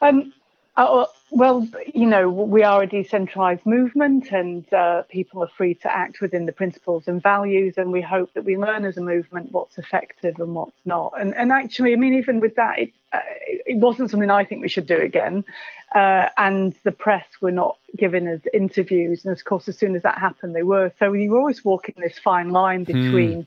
Um, 0.00 0.32
uh, 0.76 1.04
well, 1.30 1.68
you 1.94 2.06
know, 2.06 2.30
we 2.30 2.62
are 2.62 2.82
a 2.82 2.86
decentralized 2.86 3.64
movement 3.66 4.32
and 4.32 4.70
uh, 4.72 5.02
people 5.02 5.42
are 5.42 5.48
free 5.48 5.74
to 5.74 5.94
act 5.94 6.20
within 6.20 6.46
the 6.46 6.52
principles 6.52 7.04
and 7.06 7.22
values. 7.22 7.74
And 7.76 7.92
we 7.92 8.00
hope 8.00 8.32
that 8.34 8.44
we 8.44 8.56
learn 8.56 8.84
as 8.84 8.96
a 8.96 9.02
movement 9.02 9.52
what's 9.52 9.76
effective 9.76 10.38
and 10.38 10.54
what's 10.54 10.76
not. 10.84 11.12
And, 11.18 11.34
and 11.34 11.52
actually, 11.52 11.92
I 11.92 11.96
mean, 11.96 12.14
even 12.14 12.40
with 12.40 12.54
that, 12.56 12.78
it, 12.78 12.92
uh, 13.12 13.20
it 13.66 13.78
wasn't 13.78 14.10
something 14.10 14.30
I 14.30 14.44
think 14.44 14.62
we 14.62 14.68
should 14.68 14.86
do 14.86 14.98
again. 14.98 15.44
Uh, 15.94 16.28
and 16.38 16.74
the 16.84 16.92
press 16.92 17.26
were 17.42 17.50
not 17.50 17.76
giving 17.96 18.26
us 18.28 18.40
interviews. 18.54 19.24
And 19.24 19.36
of 19.36 19.44
course, 19.44 19.68
as 19.68 19.76
soon 19.76 19.94
as 19.94 20.02
that 20.02 20.18
happened, 20.18 20.54
they 20.54 20.62
were. 20.62 20.90
So 20.98 21.12
you 21.12 21.30
were 21.30 21.38
always 21.38 21.64
walking 21.64 21.96
this 21.98 22.18
fine 22.18 22.50
line 22.50 22.84
hmm. 22.84 22.92
between. 22.92 23.46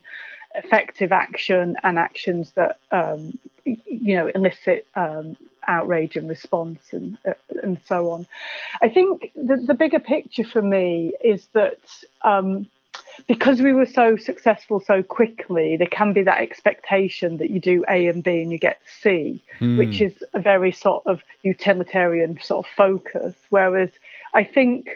Effective 0.54 1.12
action 1.12 1.76
and 1.82 1.98
actions 1.98 2.52
that 2.52 2.78
um, 2.90 3.38
you 3.66 4.16
know 4.16 4.28
elicit 4.34 4.86
um, 4.94 5.36
outrage 5.66 6.16
and 6.16 6.28
response 6.28 6.80
and 6.92 7.18
uh, 7.26 7.32
and 7.62 7.78
so 7.86 8.10
on. 8.10 8.26
I 8.80 8.88
think 8.88 9.32
the, 9.34 9.56
the 9.56 9.74
bigger 9.74 10.00
picture 10.00 10.44
for 10.44 10.62
me 10.62 11.12
is 11.22 11.46
that 11.52 11.78
um, 12.22 12.66
because 13.26 13.60
we 13.60 13.72
were 13.72 13.86
so 13.86 14.16
successful 14.16 14.80
so 14.80 15.02
quickly, 15.02 15.76
there 15.76 15.86
can 15.88 16.12
be 16.12 16.22
that 16.22 16.40
expectation 16.40 17.38
that 17.38 17.50
you 17.50 17.60
do 17.60 17.84
A 17.88 18.06
and 18.06 18.22
B 18.22 18.42
and 18.42 18.52
you 18.52 18.58
get 18.58 18.80
C, 19.00 19.42
mm. 19.58 19.78
which 19.78 20.00
is 20.00 20.22
a 20.34 20.40
very 20.40 20.72
sort 20.72 21.06
of 21.06 21.22
utilitarian 21.42 22.38
sort 22.42 22.66
of 22.66 22.72
focus. 22.72 23.34
Whereas 23.50 23.90
I 24.34 24.44
think, 24.44 24.90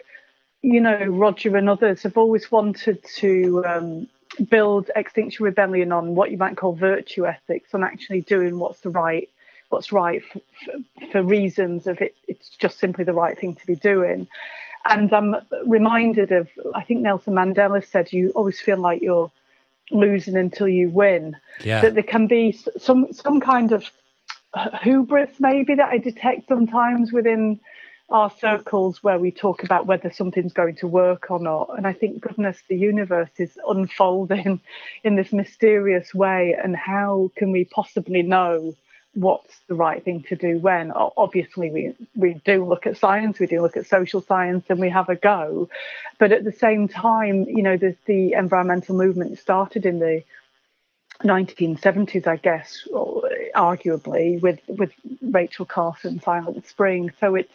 you 0.61 0.79
know, 0.79 1.03
Roger 1.05 1.57
and 1.57 1.69
others 1.69 2.03
have 2.03 2.17
always 2.17 2.51
wanted 2.51 3.03
to 3.15 3.65
um, 3.65 4.07
build 4.49 4.91
Extinction 4.95 5.43
Rebellion 5.45 5.91
on 5.91 6.15
what 6.15 6.31
you 6.31 6.37
might 6.37 6.57
call 6.57 6.73
virtue 6.73 7.25
ethics, 7.25 7.73
on 7.73 7.83
actually 7.83 8.21
doing 8.21 8.59
what's 8.59 8.81
the 8.81 8.89
right 8.89 9.29
what's 9.71 9.91
right 9.91 10.21
for, 10.23 10.41
for, 10.65 11.11
for 11.11 11.23
reasons 11.23 11.87
of 11.87 12.01
it, 12.01 12.15
it's 12.27 12.49
just 12.49 12.79
simply 12.79 13.03
the 13.03 13.13
right 13.13 13.37
thing 13.37 13.55
to 13.55 13.65
be 13.65 13.75
doing. 13.75 14.27
And 14.85 15.13
I'm 15.13 15.35
reminded 15.65 16.31
of, 16.31 16.49
I 16.73 16.83
think 16.83 17.01
Nelson 17.01 17.33
Mandela 17.33 17.85
said, 17.85 18.11
you 18.11 18.31
always 18.31 18.59
feel 18.59 18.77
like 18.77 19.01
you're 19.01 19.31
losing 19.91 20.35
until 20.35 20.67
you 20.67 20.89
win. 20.89 21.37
Yeah. 21.63 21.81
That 21.81 21.93
there 21.93 22.03
can 22.03 22.27
be 22.27 22.57
some 22.77 23.13
some 23.13 23.39
kind 23.39 23.71
of 23.71 23.89
hubris, 24.81 25.31
maybe 25.39 25.75
that 25.75 25.89
I 25.89 25.97
detect 25.97 26.47
sometimes 26.47 27.11
within 27.11 27.59
our 28.09 28.29
circles 28.29 29.01
where 29.01 29.17
we 29.17 29.31
talk 29.31 29.63
about 29.63 29.87
whether 29.87 30.11
something's 30.11 30.51
going 30.51 30.75
to 30.75 30.87
work 30.87 31.31
or 31.31 31.39
not. 31.39 31.69
And 31.77 31.87
I 31.87 31.93
think, 31.93 32.21
goodness, 32.21 32.61
the 32.67 32.75
universe 32.75 33.29
is 33.37 33.57
unfolding 33.65 34.59
in 35.03 35.15
this 35.15 35.31
mysterious 35.31 36.13
way. 36.13 36.55
And 36.61 36.75
how 36.75 37.31
can 37.37 37.51
we 37.51 37.65
possibly 37.65 38.21
know 38.21 38.75
what's 39.13 39.59
the 39.67 39.75
right 39.75 40.03
thing 40.03 40.23
to 40.23 40.35
do 40.35 40.57
when. 40.59 40.91
Obviously, 40.91 41.69
we, 41.69 41.93
we 42.15 42.41
do 42.45 42.65
look 42.65 42.87
at 42.87 42.97
science, 42.97 43.39
we 43.39 43.47
do 43.47 43.61
look 43.61 43.77
at 43.77 43.85
social 43.85 44.21
science, 44.21 44.65
and 44.69 44.79
we 44.79 44.89
have 44.89 45.09
a 45.09 45.15
go. 45.15 45.69
But 46.17 46.31
at 46.31 46.43
the 46.43 46.51
same 46.51 46.87
time, 46.87 47.43
you 47.43 47.61
know, 47.61 47.77
the, 47.77 47.95
the 48.05 48.33
environmental 48.33 48.95
movement 48.95 49.37
started 49.39 49.85
in 49.85 49.99
the 49.99 50.23
1970s, 51.23 52.25
I 52.25 52.37
guess, 52.37 52.87
arguably, 53.55 54.41
with, 54.41 54.59
with 54.67 54.91
Rachel 55.21 55.65
Carson, 55.65 56.19
Silent 56.21 56.65
Spring. 56.67 57.11
So 57.19 57.35
it's 57.35 57.49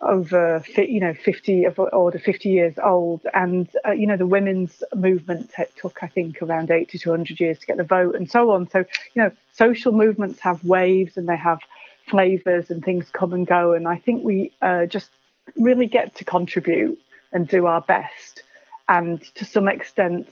over 0.00 0.62
you 0.76 1.00
know 1.00 1.14
50 1.14 1.64
of 1.64 1.78
order 1.78 2.18
50 2.18 2.48
years 2.48 2.74
old. 2.82 3.22
And 3.32 3.68
uh, 3.86 3.92
you 3.92 4.06
know 4.06 4.16
the 4.16 4.26
women's 4.26 4.82
movement 4.94 5.52
took 5.76 6.02
i 6.02 6.06
think 6.06 6.42
around 6.42 6.70
80 6.70 6.98
to 6.98 7.10
100 7.10 7.40
years 7.40 7.58
to 7.58 7.66
get 7.66 7.76
the 7.76 7.84
vote 7.84 8.14
and 8.14 8.30
so 8.30 8.50
on. 8.50 8.68
So 8.70 8.80
you 9.14 9.22
know 9.22 9.30
social 9.52 9.92
movements 9.92 10.40
have 10.40 10.64
waves 10.64 11.16
and 11.16 11.28
they 11.28 11.36
have 11.36 11.60
flavors 12.08 12.70
and 12.70 12.84
things 12.84 13.08
come 13.10 13.32
and 13.32 13.46
go. 13.46 13.72
And 13.72 13.88
i 13.88 13.96
think 13.96 14.24
we 14.24 14.52
uh, 14.62 14.86
just 14.86 15.10
really 15.56 15.86
get 15.86 16.14
to 16.16 16.24
contribute 16.24 16.98
and 17.32 17.48
do 17.48 17.66
our 17.66 17.80
best. 17.80 18.42
And 18.88 19.22
to 19.36 19.44
some 19.44 19.68
extent 19.68 20.28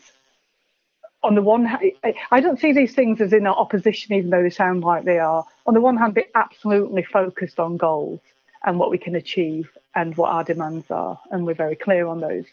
on 1.23 1.35
the 1.35 1.43
one 1.43 1.65
hand, 1.65 1.93
I 2.31 2.41
don't 2.41 2.59
see 2.59 2.73
these 2.73 2.95
things 2.95 3.21
as 3.21 3.33
in 3.33 3.47
opposition, 3.47 4.15
even 4.15 4.31
though 4.31 4.43
they 4.43 4.51
sound 4.51 4.83
like 4.83 5.05
they 5.05 5.19
are. 5.19 5.45
On 5.67 5.75
the 5.75 5.81
one 5.81 5.97
hand, 5.97 6.15
be 6.15 6.25
absolutely 6.35 7.05
focused 7.05 7.61
on 7.61 7.77
goals 7.77 8.21
and 8.65 8.79
what 8.79 8.91
we 8.91 8.99
can 8.99 9.15
achieve 9.15 9.71
and 9.95 10.17
what 10.17 10.31
our 10.31 10.45
demands 10.45 10.91
are. 10.91 11.19
And 11.31 11.47
we're 11.47 11.55
very 11.55 11.77
clear 11.77 12.07
on 12.07 12.21
those. 12.21 12.45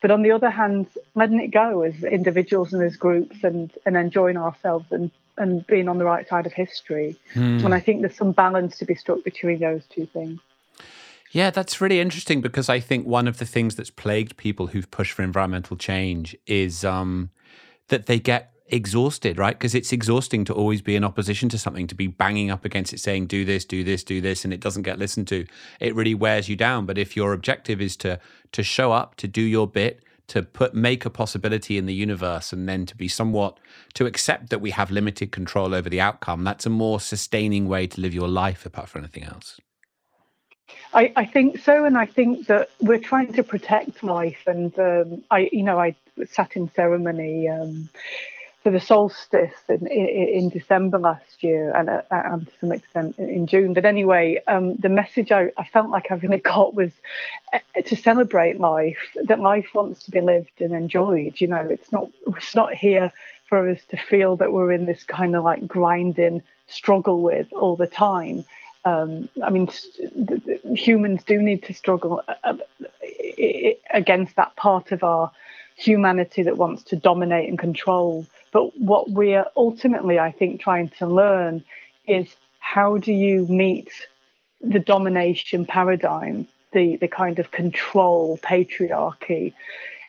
But 0.00 0.10
on 0.10 0.22
the 0.22 0.30
other 0.30 0.50
hand, 0.50 0.86
letting 1.14 1.40
it 1.40 1.48
go 1.48 1.82
as 1.82 2.04
individuals 2.04 2.72
and 2.72 2.82
as 2.82 2.96
groups 2.96 3.42
and, 3.42 3.72
and 3.84 3.96
enjoying 3.96 4.36
ourselves 4.36 4.86
and, 4.90 5.10
and 5.36 5.66
being 5.66 5.88
on 5.88 5.98
the 5.98 6.04
right 6.04 6.28
side 6.28 6.46
of 6.46 6.52
history. 6.52 7.16
Hmm. 7.34 7.64
And 7.64 7.74
I 7.74 7.80
think 7.80 8.02
there's 8.02 8.16
some 8.16 8.32
balance 8.32 8.78
to 8.78 8.84
be 8.84 8.94
struck 8.94 9.24
between 9.24 9.58
those 9.58 9.82
two 9.86 10.06
things. 10.06 10.40
Yeah, 11.30 11.50
that's 11.50 11.80
really 11.80 12.00
interesting 12.00 12.40
because 12.40 12.68
I 12.68 12.80
think 12.80 13.06
one 13.06 13.28
of 13.28 13.38
the 13.38 13.44
things 13.44 13.74
that's 13.74 13.90
plagued 13.90 14.36
people 14.36 14.68
who've 14.68 14.90
pushed 14.90 15.12
for 15.12 15.22
environmental 15.22 15.76
change 15.76 16.36
is 16.46 16.84
um, 16.84 17.30
that 17.88 18.06
they 18.06 18.18
get 18.18 18.52
exhausted, 18.70 19.38
right? 19.38 19.56
Because 19.56 19.74
it's 19.74 19.92
exhausting 19.92 20.44
to 20.46 20.54
always 20.54 20.82
be 20.82 20.96
in 20.96 21.04
opposition 21.04 21.48
to 21.50 21.58
something, 21.58 21.86
to 21.86 21.94
be 21.94 22.06
banging 22.06 22.50
up 22.50 22.64
against 22.64 22.92
it, 22.92 23.00
saying, 23.00 23.26
do 23.26 23.44
this, 23.44 23.64
do 23.64 23.84
this, 23.84 24.04
do 24.04 24.20
this, 24.20 24.44
and 24.44 24.52
it 24.52 24.60
doesn't 24.60 24.82
get 24.82 24.98
listened 24.98 25.28
to. 25.28 25.46
It 25.80 25.94
really 25.94 26.14
wears 26.14 26.48
you 26.48 26.56
down. 26.56 26.86
But 26.86 26.98
if 26.98 27.16
your 27.16 27.32
objective 27.32 27.80
is 27.80 27.96
to 27.98 28.20
to 28.52 28.62
show 28.62 28.92
up, 28.92 29.16
to 29.16 29.28
do 29.28 29.42
your 29.42 29.66
bit, 29.66 30.02
to 30.28 30.42
put 30.42 30.74
make 30.74 31.04
a 31.04 31.10
possibility 31.10 31.76
in 31.76 31.86
the 31.86 31.94
universe 31.94 32.52
and 32.52 32.68
then 32.68 32.86
to 32.86 32.96
be 32.96 33.08
somewhat 33.08 33.58
to 33.94 34.06
accept 34.06 34.50
that 34.50 34.60
we 34.60 34.70
have 34.70 34.90
limited 34.90 35.32
control 35.32 35.74
over 35.74 35.88
the 35.88 36.00
outcome, 36.00 36.44
that's 36.44 36.66
a 36.66 36.70
more 36.70 37.00
sustaining 37.00 37.66
way 37.68 37.86
to 37.86 38.00
live 38.00 38.14
your 38.14 38.28
life 38.28 38.64
apart 38.64 38.88
from 38.88 39.02
anything 39.02 39.24
else. 39.24 39.58
I, 40.92 41.12
I, 41.16 41.24
think 41.24 41.58
so, 41.58 41.84
and 41.84 41.96
I 41.96 42.06
think 42.06 42.46
that 42.46 42.70
we're 42.80 42.98
trying 42.98 43.32
to 43.34 43.42
protect 43.42 44.02
life. 44.02 44.42
And 44.46 44.78
um, 44.78 45.24
I, 45.30 45.48
you 45.52 45.62
know, 45.62 45.78
I 45.78 45.94
sat 46.30 46.56
in 46.56 46.70
ceremony 46.72 47.48
um, 47.48 47.88
for 48.68 48.72
the 48.72 48.80
solstice 48.80 49.54
in, 49.70 49.86
in, 49.86 50.50
December 50.50 50.98
last 50.98 51.42
year 51.42 51.74
and, 51.74 51.88
uh, 51.88 52.02
and 52.10 52.46
to 52.46 52.52
some 52.60 52.70
extent 52.70 53.18
in 53.18 53.46
June. 53.46 53.72
But 53.72 53.86
anyway, 53.86 54.42
um, 54.46 54.76
the 54.76 54.90
message 54.90 55.32
I, 55.32 55.50
I, 55.56 55.64
felt 55.64 55.88
like 55.88 56.10
I 56.10 56.16
really 56.16 56.36
got 56.54 56.74
was 56.74 56.90
uh, 57.54 57.60
to 57.86 57.96
celebrate 57.96 58.60
life, 58.60 58.98
that 59.24 59.40
life 59.40 59.68
wants 59.72 60.04
to 60.04 60.10
be 60.10 60.20
lived 60.20 60.60
and 60.60 60.74
enjoyed. 60.74 61.40
You 61.40 61.46
know, 61.46 61.66
it's 61.70 61.90
not 61.90 62.10
it's 62.26 62.54
not 62.54 62.74
here 62.74 63.10
for 63.46 63.70
us 63.70 63.80
to 63.88 63.96
feel 63.96 64.36
that 64.36 64.52
we're 64.52 64.72
in 64.72 64.84
this 64.84 65.02
kind 65.02 65.34
of 65.34 65.44
like 65.44 65.66
grinding 65.66 66.42
struggle 66.66 67.22
with 67.22 67.50
all 67.54 67.74
the 67.74 67.86
time. 67.86 68.44
Um, 68.84 69.30
I 69.42 69.48
mean, 69.48 69.70
humans 70.74 71.22
do 71.24 71.40
need 71.40 71.62
to 71.62 71.72
struggle 71.72 72.22
uh, 72.44 72.54
against 73.88 74.36
that 74.36 74.56
part 74.56 74.92
of 74.92 75.02
our 75.02 75.30
humanity 75.76 76.42
that 76.42 76.58
wants 76.58 76.82
to 76.82 76.96
dominate 76.96 77.48
and 77.48 77.58
control 77.58 78.26
but 78.58 78.76
what 78.76 79.08
we're 79.08 79.44
ultimately, 79.56 80.18
I 80.18 80.32
think, 80.32 80.60
trying 80.60 80.88
to 80.98 81.06
learn 81.06 81.62
is 82.08 82.26
how 82.58 82.98
do 82.98 83.12
you 83.12 83.46
meet 83.46 83.88
the 84.60 84.80
domination 84.80 85.64
paradigm, 85.64 86.48
the, 86.72 86.96
the 86.96 87.06
kind 87.06 87.38
of 87.38 87.52
control 87.52 88.36
patriarchy? 88.42 89.52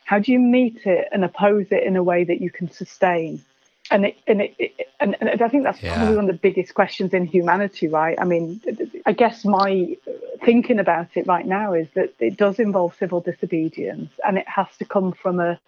How 0.04 0.18
do 0.18 0.32
you 0.32 0.40
meet 0.40 0.84
it 0.84 1.06
and 1.12 1.24
oppose 1.24 1.66
it 1.70 1.84
in 1.84 1.94
a 1.94 2.02
way 2.02 2.24
that 2.24 2.40
you 2.40 2.50
can 2.50 2.68
sustain? 2.68 3.44
And 3.88 4.06
it, 4.06 4.16
and 4.26 4.40
it, 4.40 4.56
it 4.58 4.88
and, 4.98 5.16
and, 5.20 5.40
I 5.40 5.48
think 5.48 5.62
that's 5.62 5.80
yeah. 5.80 5.94
probably 5.94 6.16
one 6.16 6.24
of 6.24 6.32
the 6.32 6.40
biggest 6.48 6.74
questions 6.74 7.14
in 7.14 7.26
humanity, 7.26 7.86
right? 7.86 8.18
I 8.20 8.24
mean, 8.24 8.60
I 9.06 9.12
guess 9.12 9.44
my 9.44 9.96
thinking 10.44 10.80
about 10.80 11.08
it 11.14 11.28
right 11.28 11.46
now 11.46 11.72
is 11.74 11.86
that 11.94 12.14
it 12.18 12.36
does 12.36 12.58
involve 12.58 12.96
civil 12.96 13.20
disobedience, 13.20 14.10
and 14.26 14.38
it 14.38 14.48
has 14.48 14.66
to 14.80 14.84
come 14.84 15.12
from 15.12 15.38
a 15.38 15.60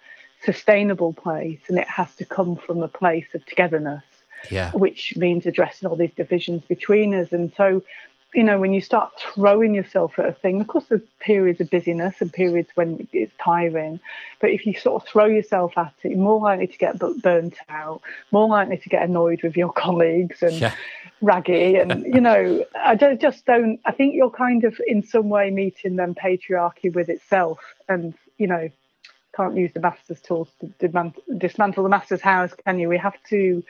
sustainable 0.45 1.13
place 1.13 1.61
and 1.69 1.79
it 1.79 1.89
has 1.89 2.15
to 2.17 2.25
come 2.25 2.57
from 2.57 2.83
a 2.83 2.89
place 2.89 3.27
of 3.35 3.45
togetherness 3.47 4.03
yeah. 4.51 4.73
which 4.73 5.17
means 5.17 5.47
addressing 5.47 5.89
all 5.89 5.97
these 5.97 6.15
divisions 6.17 6.63
between 6.69 7.15
us 7.15 7.33
and 7.33 7.53
so 7.57 7.83
you 8.35 8.43
know 8.43 8.59
when 8.59 8.73
you 8.73 8.81
start 8.81 9.13
throwing 9.19 9.75
yourself 9.75 10.19
at 10.19 10.27
a 10.27 10.33
thing 10.33 10.61
of 10.61 10.67
course 10.67 10.85
there's 10.89 11.03
periods 11.21 11.61
of 11.61 11.69
busyness 11.71 12.21
and 12.21 12.33
periods 12.33 12.71
when 12.75 13.07
it's 13.13 13.33
tiring 13.39 14.01
but 14.41 14.51
if 14.51 14.67
you 14.67 14.75
sort 14.75 15.03
of 15.03 15.09
throw 15.09 15.27
yourself 15.27 15.77
at 15.77 15.93
it 16.03 16.11
you're 16.11 16.19
more 16.19 16.41
likely 16.41 16.67
to 16.67 16.79
get 16.79 16.99
burnt 17.23 17.57
out 17.69 18.01
more 18.31 18.49
likely 18.49 18.79
to 18.79 18.89
get 18.89 19.03
annoyed 19.03 19.43
with 19.43 19.57
your 19.57 19.73
colleagues 19.85 20.43
and 20.43 20.55
yeah. 20.55 20.75
raggy 21.21 21.77
and 21.77 22.05
you 22.07 22.21
know 22.21 22.65
i 22.83 22.95
don't, 22.95 23.21
just 23.21 23.45
don't 23.45 23.79
i 23.85 23.93
think 23.93 24.15
you're 24.15 24.31
kind 24.31 24.65
of 24.65 24.81
in 24.87 25.03
some 25.03 25.29
way 25.29 25.51
meeting 25.51 25.97
them 25.97 26.15
patriarchy 26.15 26.93
with 26.93 27.09
itself 27.09 27.61
and 27.89 28.15
you 28.39 28.47
know 28.47 28.69
can't 29.35 29.57
use 29.57 29.73
the 29.73 29.81
master's 29.81 30.21
tools 30.21 30.49
to 30.61 30.67
dismantle 31.39 31.83
the 31.83 31.89
master's 31.89 32.21
house, 32.21 32.53
can 32.65 32.79
you? 32.79 32.89
We 32.89 32.99
have 32.99 33.17
to 33.31 33.63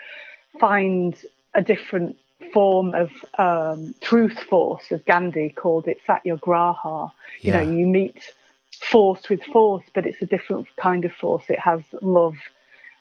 find 0.58 1.16
a 1.54 1.62
different 1.62 2.16
form 2.52 2.94
of 2.94 3.10
um, 3.38 3.94
truth 4.00 4.38
force, 4.40 4.84
as 4.90 5.00
Gandhi 5.02 5.50
called 5.50 5.86
it, 5.86 6.00
satyagraha. 6.06 7.12
Yeah. 7.40 7.60
You 7.60 7.66
know, 7.66 7.76
you 7.78 7.86
meet 7.86 8.34
force 8.80 9.28
with 9.28 9.42
force, 9.44 9.84
but 9.94 10.06
it's 10.06 10.20
a 10.22 10.26
different 10.26 10.66
kind 10.76 11.04
of 11.04 11.12
force. 11.12 11.44
It 11.48 11.60
has 11.60 11.82
love 12.00 12.34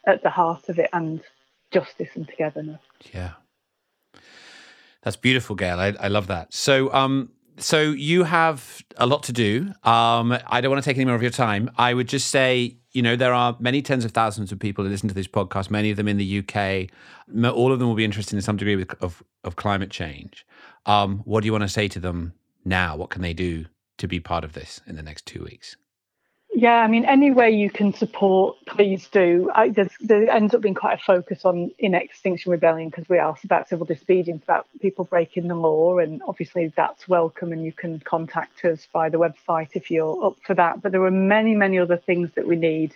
at 0.06 0.24
the 0.24 0.30
heart 0.30 0.70
of 0.70 0.80
it 0.80 0.89
and 0.94 1.22
justice 1.72 2.10
and 2.15 2.27
togetherness. 2.27 2.82
Yeah. 3.13 3.34
That's 5.01 5.15
beautiful, 5.15 5.56
Gail. 5.56 5.80
I, 5.80 5.96
I 6.00 6.10
love 6.10 6.27
that. 6.27 6.53
So, 6.53 6.94
um, 6.94 7.32
so 7.62 7.82
you 7.82 8.24
have 8.24 8.84
a 8.98 9.06
lot 9.06 9.24
to 9.24 9.34
do. 9.34 9.74
Um, 9.84 10.38
I 10.48 10.62
don't 10.62 10.72
want 10.72 10.84
to 10.84 10.89
take 10.89 10.98
any 10.98 11.06
more 11.06 11.15
of 11.15 11.22
your 11.22 11.32
time. 11.32 11.70
I 11.77 11.94
would 11.94 12.08
just 12.08 12.30
say, 12.30 12.77
you 12.91 13.01
know, 13.01 13.15
there 13.15 13.34
are 13.34 13.56
many 13.60 13.82
tens 13.82 14.06
of 14.06 14.12
thousands 14.12 14.51
of 14.51 14.60
people 14.60 14.84
who 14.84 14.89
listen 14.89 15.10
to 15.10 15.15
this 15.15 15.27
podcast. 15.27 15.70
Many 15.70 15.91
of 15.91 15.98
them 15.98 16.08
in 16.08 16.18
the 16.18 16.39
UK. 16.39 16.89
All 17.53 17.72
of 17.72 17.80
them 17.80 17.88
will 17.88 17.96
be 17.96 18.06
interested 18.06 18.36
in 18.36 18.41
some 18.41 18.58
degree 18.58 18.75
with, 18.75 18.94
of 19.01 19.24
of 19.44 19.56
climate 19.56 19.89
change. 19.89 20.46
Um, 20.86 21.20
what 21.20 21.41
do 21.41 21.46
you 21.46 21.51
want 21.51 21.63
to 21.63 21.70
say 21.70 21.88
to 21.88 22.00
them 22.00 22.34
now? 22.65 22.96
What 22.96 23.10
can 23.10 23.22
they 23.22 23.34
do 23.34 23.65
to 23.98 24.08
be 24.08 24.20
part 24.20 24.44
of 24.44 24.53
this 24.53 24.82
in 24.88 24.96
the 24.96 25.03
next 25.03 25.25
two 25.25 25.44
weeks? 25.44 25.77
Yeah, 26.53 26.75
I 26.75 26.88
mean, 26.88 27.05
any 27.05 27.31
way 27.31 27.51
you 27.51 27.70
can 27.70 27.93
support, 27.93 28.58
please 28.65 29.08
do. 29.08 29.50
I, 29.55 29.70
there 30.01 30.29
ends 30.29 30.53
up 30.53 30.62
being 30.62 30.74
quite 30.74 31.00
a 31.00 31.03
focus 31.03 31.46
on 31.46 31.72
in 31.79 31.93
Extinction 31.93 32.51
Rebellion 32.51 32.89
because 32.89 33.08
we 33.08 33.20
asked 33.20 33.46
about 33.46 33.70
civil 33.70 33.86
disobedience, 33.86 34.43
about 34.43 34.67
people 34.81 35.05
breaking 35.05 35.48
the 35.48 35.55
law, 35.55 35.98
and 36.00 36.22
obviously 36.27 36.74
that's 36.75 37.08
welcome, 37.08 37.53
and 37.53 37.63
you 37.63 37.72
can 37.72 38.00
contact 38.01 38.65
us 38.65 38.86
by 38.91 39.08
the 39.08 39.17
website 39.17 39.70
if 39.75 39.89
you're 39.89 40.25
up 40.25 40.38
for 40.46 40.53
that. 40.55 40.81
But 40.81 40.91
there 40.91 41.03
are 41.03 41.12
many, 41.12 41.55
many 41.55 41.79
other 41.79 41.98
things 41.98 42.31
that 42.36 42.46
we 42.46 42.58
need 42.58 42.93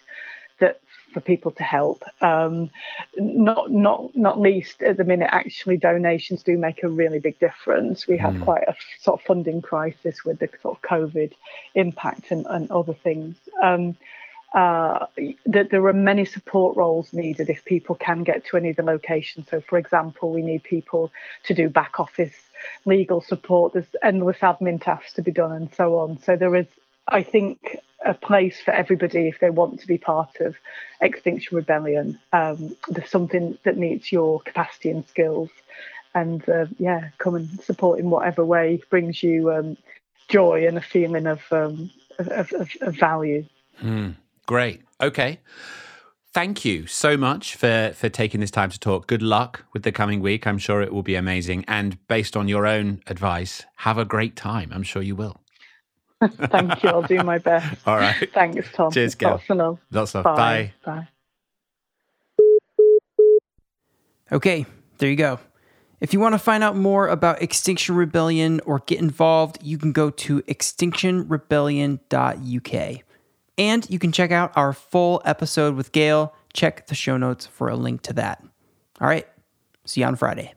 that 0.59 0.81
for 1.15 1.21
people 1.21 1.51
to 1.51 1.63
help. 1.63 2.03
Um, 2.21 2.69
not 3.15 3.71
not 3.71 4.13
not 4.17 4.37
least 4.37 4.83
at 4.83 4.97
the 4.97 5.05
minute, 5.05 5.29
actually, 5.31 5.77
donations 5.77 6.43
do 6.43 6.57
make 6.57 6.83
a 6.83 6.89
really 6.89 7.19
big 7.19 7.39
difference. 7.39 8.05
We 8.05 8.17
have 8.17 8.33
mm. 8.33 8.43
quite 8.43 8.65
a 8.67 8.75
sort 8.99 9.21
of 9.21 9.25
funding 9.25 9.61
crisis 9.61 10.25
with 10.25 10.39
the 10.39 10.49
sort 10.61 10.77
of 10.77 10.81
COVID 10.81 11.31
impact 11.73 12.31
and, 12.31 12.45
and 12.49 12.69
other 12.69 12.93
things. 12.93 13.37
Um, 13.63 13.95
uh, 14.53 15.05
that 15.45 15.69
there 15.69 15.85
are 15.85 15.93
many 15.93 16.25
support 16.25 16.75
roles 16.75 17.13
needed 17.13 17.49
if 17.49 17.63
people 17.63 17.95
can 17.95 18.23
get 18.23 18.45
to 18.45 18.57
any 18.57 18.69
of 18.71 18.75
the 18.75 18.83
locations. 18.83 19.49
So, 19.49 19.61
for 19.61 19.77
example, 19.77 20.31
we 20.31 20.41
need 20.41 20.63
people 20.63 21.11
to 21.45 21.53
do 21.53 21.69
back 21.69 21.97
office 21.99 22.35
legal 22.83 23.21
support. 23.21 23.71
There's 23.71 23.95
endless 24.03 24.39
admin 24.39 24.81
tasks 24.81 25.13
to 25.13 25.21
be 25.21 25.31
done, 25.31 25.53
and 25.53 25.73
so 25.73 25.97
on. 25.97 26.19
So 26.23 26.35
there 26.35 26.55
is, 26.57 26.67
I 27.07 27.23
think, 27.23 27.77
a 28.05 28.13
place 28.13 28.61
for 28.63 28.71
everybody 28.71 29.27
if 29.27 29.39
they 29.39 29.49
want 29.49 29.79
to 29.79 29.87
be 29.87 29.97
part 29.97 30.39
of 30.39 30.55
Extinction 31.01 31.57
Rebellion. 31.57 32.19
Um, 32.31 32.75
there's 32.87 33.09
something 33.09 33.57
that 33.63 33.77
meets 33.77 34.11
your 34.11 34.39
capacity 34.41 34.91
and 34.91 35.05
skills, 35.07 35.49
and 36.13 36.47
uh, 36.47 36.67
yeah, 36.77 37.09
come 37.17 37.35
and 37.35 37.61
support 37.61 37.99
in 37.99 38.09
whatever 38.09 38.45
way 38.45 38.81
brings 38.89 39.21
you 39.23 39.51
um, 39.51 39.77
joy 40.27 40.65
and 40.67 40.77
a 40.77 40.81
feeling 40.81 41.25
of 41.25 41.41
um, 41.51 41.89
of, 42.19 42.53
of, 42.53 42.69
of, 42.81 42.95
value. 42.95 43.45
Mm, 43.83 44.15
great. 44.45 44.81
Okay. 45.01 45.39
Thank 46.33 46.65
you 46.65 46.85
so 46.85 47.17
much 47.17 47.55
for 47.55 47.93
for 47.95 48.09
taking 48.09 48.39
this 48.39 48.51
time 48.51 48.69
to 48.69 48.79
talk. 48.79 49.07
Good 49.07 49.21
luck 49.21 49.65
with 49.73 49.83
the 49.83 49.91
coming 49.91 50.21
week. 50.21 50.45
I'm 50.45 50.57
sure 50.57 50.81
it 50.81 50.93
will 50.93 51.03
be 51.03 51.15
amazing. 51.15 51.65
And 51.67 52.05
based 52.07 52.37
on 52.37 52.47
your 52.47 52.67
own 52.67 53.01
advice, 53.07 53.63
have 53.77 53.97
a 53.97 54.05
great 54.05 54.35
time. 54.35 54.71
I'm 54.73 54.83
sure 54.83 55.01
you 55.01 55.15
will. 55.15 55.41
Thank 56.49 56.83
you. 56.83 56.89
I'll 56.89 57.03
do 57.03 57.23
my 57.23 57.37
best. 57.37 57.75
All 57.87 57.97
right. 57.97 58.29
Thanks, 58.33 58.67
Tom. 58.73 58.91
Cheers, 58.91 59.15
Gail. 59.15 59.31
Lots 59.31 59.49
of 59.49 59.57
love. 59.57 59.79
Lots 59.91 60.15
of 60.15 60.25
love. 60.25 60.37
Bye. 60.37 60.73
Bye. 60.83 61.07
Okay, 64.31 64.65
there 64.97 65.09
you 65.09 65.15
go. 65.15 65.39
If 66.01 66.13
you 66.13 66.19
want 66.19 66.33
to 66.33 66.39
find 66.39 66.63
out 66.63 66.75
more 66.75 67.07
about 67.07 67.41
Extinction 67.41 67.95
Rebellion 67.95 68.59
or 68.65 68.79
get 68.79 68.99
involved, 68.99 69.59
you 69.61 69.77
can 69.77 69.91
go 69.91 70.09
to 70.09 70.41
extinctionrebellion.uk. 70.43 73.01
And 73.57 73.89
you 73.89 73.99
can 73.99 74.11
check 74.11 74.31
out 74.31 74.51
our 74.55 74.73
full 74.73 75.21
episode 75.25 75.75
with 75.75 75.93
Gail. 75.93 76.33
Check 76.53 76.87
the 76.87 76.95
show 76.95 77.17
notes 77.17 77.45
for 77.45 77.69
a 77.69 77.75
link 77.75 78.01
to 78.03 78.13
that. 78.13 78.43
All 78.99 79.07
right, 79.07 79.27
see 79.85 80.01
you 80.01 80.07
on 80.07 80.15
Friday. 80.15 80.53